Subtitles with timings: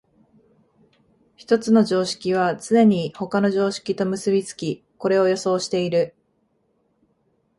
[1.35, 6.15] 一つの常識はつねに他の常識と結び付き、これを予想している。